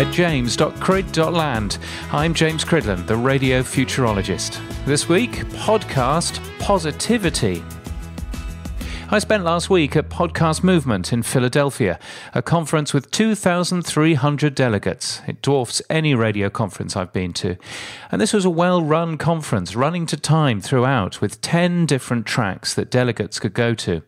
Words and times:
at 0.00 0.12
james.crid.land. 0.12 1.78
I'm 2.12 2.34
James 2.34 2.64
Cridland, 2.64 3.06
the 3.06 3.16
radio 3.16 3.62
futurologist. 3.62 4.60
This 4.84 5.08
week, 5.08 5.30
podcast 5.50 6.40
positivity. 6.58 7.62
I 9.10 9.18
spent 9.18 9.44
last 9.44 9.68
week 9.68 9.94
at 9.94 10.08
Podcast 10.08 10.64
Movement 10.64 11.12
in 11.12 11.22
Philadelphia, 11.22 11.98
a 12.34 12.40
conference 12.40 12.94
with 12.94 13.10
2,300 13.10 14.54
delegates. 14.54 15.20
It 15.28 15.42
dwarfs 15.42 15.82
any 15.90 16.14
radio 16.14 16.48
conference 16.48 16.96
I've 16.96 17.12
been 17.12 17.34
to. 17.34 17.58
And 18.10 18.22
this 18.22 18.32
was 18.32 18.46
a 18.46 18.50
well 18.50 18.82
run 18.82 19.18
conference, 19.18 19.76
running 19.76 20.06
to 20.06 20.16
time 20.16 20.62
throughout, 20.62 21.20
with 21.20 21.42
10 21.42 21.84
different 21.84 22.24
tracks 22.24 22.72
that 22.72 22.90
delegates 22.90 23.38
could 23.38 23.52
go 23.52 23.74
to. 23.74 24.02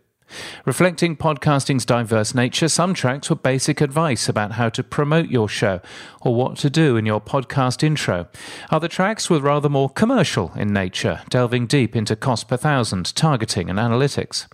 Reflecting 0.65 1.17
podcasting's 1.17 1.85
diverse 1.85 2.35
nature, 2.35 2.69
some 2.69 2.95
tracks 2.95 3.31
were 3.31 3.37
basic 3.37 3.81
advice 3.81 4.29
about 4.29 4.53
how 4.53 4.69
to 4.71 4.83
promote 4.83 5.29
your 5.29 5.49
show 5.49 5.81
or 6.21 6.35
what 6.35 6.57
to 6.59 6.71
do 6.71 6.97
in 6.97 7.07
your 7.07 7.21
podcast 7.21 7.83
intro. 7.83 8.27
Other 8.71 8.89
tracks 8.89 9.29
were 9.29 9.41
rather 9.41 9.69
more 9.69 9.91
commercial 9.91 10.53
in 10.57 10.73
nature, 10.73 11.21
delving 11.29 11.67
deep 11.67 11.95
into 11.95 12.17
cost 12.17 12.49
per 12.49 12.57
thousand, 12.57 13.15
targeting, 13.15 13.69
and 13.71 13.79
analytics. 13.79 14.47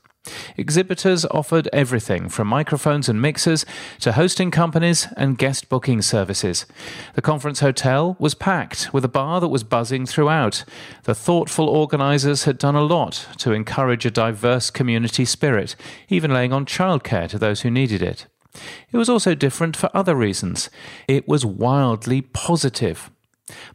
Exhibitors 0.57 1.25
offered 1.27 1.69
everything 1.73 2.29
from 2.29 2.47
microphones 2.47 3.09
and 3.09 3.23
mixers 3.23 3.65
to 4.01 4.13
hosting 4.13 4.51
companies 4.51 5.09
and 5.17 5.39
guest 5.39 5.69
booking 5.69 6.03
services. 6.03 6.67
The 7.15 7.23
conference 7.23 7.61
hotel 7.61 8.17
was 8.19 8.35
packed 8.35 8.93
with 8.93 9.05
a 9.05 9.09
bar 9.09 9.41
that 9.41 9.49
was 9.49 9.65
buzzing 9.65 10.07
throughout. 10.07 10.65
The 11.05 11.15
thoughtful 11.15 11.69
organisers 11.69 12.45
had 12.45 12.59
done 12.59 12.75
a 12.77 12.83
lot 12.83 13.29
to 13.39 13.53
encourage 13.53 14.05
a 14.05 14.11
diverse 14.11 14.71
community 14.71 15.25
spirit, 15.25 15.77
even 16.09 16.33
laying 16.33 16.53
on 16.53 16.67
childcare 16.67 17.29
to 17.29 17.39
those 17.39 17.63
who 17.63 17.71
needed 17.71 18.03
it. 18.03 18.27
It 18.93 18.97
was 18.97 19.09
also 19.09 19.35
different 19.35 19.77
for 19.77 19.91
other 19.95 20.15
reasons. 20.15 20.71
It 21.09 21.29
was 21.29 21.47
wildly 21.47 22.21
positive. 22.21 23.11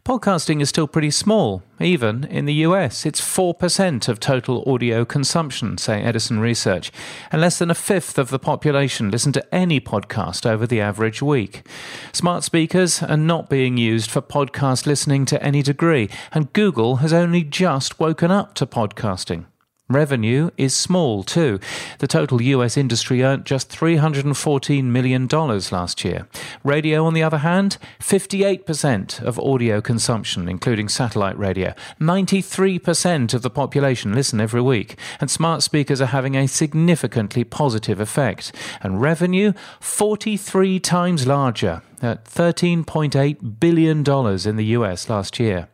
Podcasting 0.04 0.60
is 0.60 0.68
still 0.68 0.86
pretty 0.86 1.10
small, 1.10 1.62
even 1.80 2.24
in 2.24 2.44
the 2.44 2.54
US. 2.66 3.04
It's 3.04 3.20
4% 3.20 4.08
of 4.08 4.20
total 4.20 4.64
audio 4.66 5.04
consumption, 5.04 5.78
say 5.78 6.02
Edison 6.02 6.38
Research, 6.38 6.92
and 7.32 7.40
less 7.40 7.58
than 7.58 7.70
a 7.70 7.74
fifth 7.74 8.18
of 8.18 8.30
the 8.30 8.38
population 8.38 9.10
listen 9.10 9.32
to 9.32 9.54
any 9.54 9.80
podcast 9.80 10.48
over 10.48 10.66
the 10.66 10.80
average 10.80 11.22
week. 11.22 11.66
Smart 12.12 12.44
speakers 12.44 13.02
are 13.02 13.16
not 13.16 13.48
being 13.48 13.76
used 13.76 14.10
for 14.10 14.20
podcast 14.20 14.86
listening 14.86 15.24
to 15.26 15.42
any 15.42 15.62
degree, 15.62 16.08
and 16.32 16.52
Google 16.52 16.96
has 16.96 17.12
only 17.12 17.42
just 17.42 17.98
woken 17.98 18.30
up 18.30 18.54
to 18.54 18.66
podcasting. 18.66 19.46
Revenue 19.88 20.50
is 20.56 20.74
small 20.74 21.22
too. 21.22 21.60
The 22.00 22.08
total 22.08 22.42
US 22.42 22.76
industry 22.76 23.22
earned 23.22 23.44
just 23.44 23.70
$314 23.70 24.82
million 24.82 25.28
last 25.28 26.04
year. 26.04 26.26
Radio, 26.64 27.04
on 27.04 27.14
the 27.14 27.22
other 27.22 27.38
hand, 27.38 27.78
58% 28.00 29.22
of 29.22 29.38
audio 29.38 29.80
consumption, 29.80 30.48
including 30.48 30.88
satellite 30.88 31.38
radio. 31.38 31.72
93% 32.00 33.32
of 33.32 33.42
the 33.42 33.50
population 33.50 34.12
listen 34.12 34.40
every 34.40 34.60
week, 34.60 34.98
and 35.20 35.30
smart 35.30 35.62
speakers 35.62 36.00
are 36.00 36.06
having 36.06 36.34
a 36.34 36.48
significantly 36.48 37.44
positive 37.44 38.00
effect. 38.00 38.52
And 38.82 39.00
revenue, 39.00 39.52
43 39.78 40.80
times 40.80 41.28
larger, 41.28 41.82
at 42.02 42.24
$13.8 42.24 43.60
billion 43.60 43.98
in 43.98 44.56
the 44.56 44.66
US 44.76 45.08
last 45.08 45.38
year. 45.38 45.68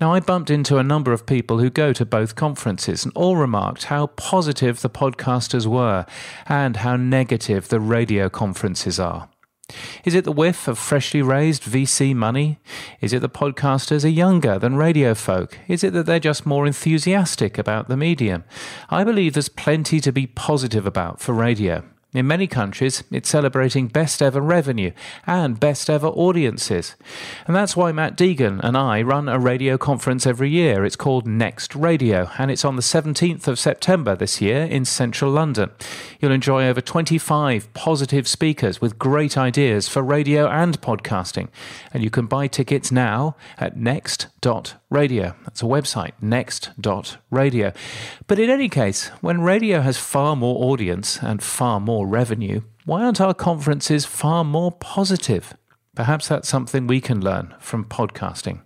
Now, 0.00 0.12
I 0.12 0.20
bumped 0.20 0.50
into 0.50 0.76
a 0.76 0.82
number 0.82 1.12
of 1.12 1.24
people 1.24 1.58
who 1.58 1.70
go 1.70 1.92
to 1.94 2.04
both 2.04 2.34
conferences 2.34 3.04
and 3.04 3.12
all 3.16 3.36
remarked 3.36 3.84
how 3.84 4.08
positive 4.08 4.82
the 4.82 4.90
podcasters 4.90 5.66
were 5.66 6.04
and 6.46 6.76
how 6.78 6.96
negative 6.96 7.68
the 7.68 7.80
radio 7.80 8.28
conferences 8.28 9.00
are. 9.00 9.30
Is 10.04 10.14
it 10.14 10.24
the 10.24 10.32
whiff 10.32 10.68
of 10.68 10.78
freshly 10.78 11.22
raised 11.22 11.62
VC 11.62 12.14
money? 12.14 12.60
Is 13.00 13.12
it 13.12 13.20
the 13.20 13.28
podcasters 13.28 14.04
are 14.04 14.08
younger 14.08 14.58
than 14.58 14.76
radio 14.76 15.14
folk? 15.14 15.58
Is 15.66 15.82
it 15.82 15.92
that 15.94 16.06
they're 16.06 16.20
just 16.20 16.46
more 16.46 16.66
enthusiastic 16.66 17.58
about 17.58 17.88
the 17.88 17.96
medium? 17.96 18.44
I 18.90 19.02
believe 19.02 19.32
there's 19.32 19.48
plenty 19.48 19.98
to 20.00 20.12
be 20.12 20.26
positive 20.26 20.86
about 20.86 21.20
for 21.20 21.32
radio. 21.32 21.82
In 22.16 22.26
many 22.26 22.46
countries, 22.46 23.04
it's 23.10 23.28
celebrating 23.28 23.88
best 23.88 24.22
ever 24.22 24.40
revenue 24.40 24.92
and 25.26 25.60
best 25.60 25.90
ever 25.90 26.06
audiences. 26.06 26.96
And 27.46 27.54
that's 27.54 27.76
why 27.76 27.92
Matt 27.92 28.16
Deegan 28.16 28.58
and 28.64 28.74
I 28.74 29.02
run 29.02 29.28
a 29.28 29.38
radio 29.38 29.76
conference 29.76 30.26
every 30.26 30.48
year. 30.48 30.86
It's 30.86 30.96
called 30.96 31.26
Next 31.26 31.76
Radio, 31.76 32.30
and 32.38 32.50
it's 32.50 32.64
on 32.64 32.76
the 32.76 32.80
17th 32.80 33.46
of 33.48 33.58
September 33.58 34.16
this 34.16 34.40
year 34.40 34.62
in 34.62 34.86
central 34.86 35.30
London. 35.30 35.72
You'll 36.18 36.32
enjoy 36.32 36.66
over 36.66 36.80
25 36.80 37.74
positive 37.74 38.26
speakers 38.26 38.80
with 38.80 38.98
great 38.98 39.36
ideas 39.36 39.86
for 39.86 40.00
radio 40.00 40.48
and 40.48 40.80
podcasting. 40.80 41.48
And 41.92 42.02
you 42.02 42.08
can 42.08 42.24
buy 42.24 42.46
tickets 42.46 42.90
now 42.90 43.36
at 43.58 43.76
next.radio. 43.76 45.34
That's 45.44 45.60
a 45.60 45.66
website, 45.66 46.12
next.radio. 46.22 47.72
But 48.26 48.38
in 48.38 48.48
any 48.48 48.70
case, 48.70 49.08
when 49.20 49.42
radio 49.42 49.82
has 49.82 49.98
far 49.98 50.34
more 50.34 50.72
audience 50.72 51.18
and 51.22 51.42
far 51.42 51.78
more 51.78 52.05
revenue, 52.06 52.62
why 52.84 53.02
aren't 53.02 53.20
our 53.20 53.34
conferences 53.34 54.04
far 54.04 54.44
more 54.44 54.72
positive? 54.72 55.54
Perhaps 55.94 56.28
that's 56.28 56.48
something 56.48 56.86
we 56.86 57.00
can 57.00 57.20
learn 57.20 57.54
from 57.58 57.84
podcasting. 57.84 58.60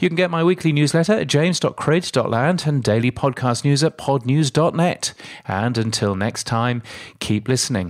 You 0.00 0.08
can 0.08 0.16
get 0.16 0.30
my 0.30 0.44
weekly 0.44 0.72
newsletter 0.72 1.12
at 1.14 1.26
james.crid.land 1.26 2.64
and 2.66 2.82
daily 2.82 3.10
podcast 3.10 3.64
news 3.64 3.82
at 3.82 3.98
podnews.net. 3.98 5.14
And 5.46 5.78
until 5.78 6.14
next 6.14 6.44
time, 6.44 6.82
keep 7.18 7.48
listening. 7.48 7.86